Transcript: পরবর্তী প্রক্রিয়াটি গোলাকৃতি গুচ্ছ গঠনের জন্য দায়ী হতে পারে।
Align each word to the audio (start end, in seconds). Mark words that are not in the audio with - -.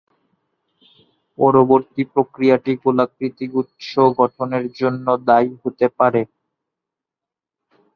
পরবর্তী 1.37 2.01
প্রক্রিয়াটি 2.13 2.71
গোলাকৃতি 2.83 3.45
গুচ্ছ 3.53 3.89
গঠনের 4.19 4.65
জন্য 4.79 5.05
দায়ী 5.27 5.51
হতে 5.61 5.87
পারে। 5.99 6.21